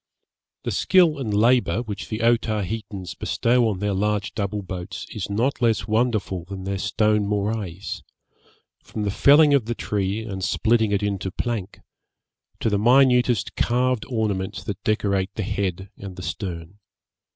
[0.63, 5.61] The skill and labour which the Otaheitans bestow on their large double boats is not
[5.61, 8.01] less wonderful than their stone morais,
[8.83, 11.81] from the felling of the tree and splitting it into plank,
[12.61, 16.79] to the minutest carved ornaments that decorate the head and the stern.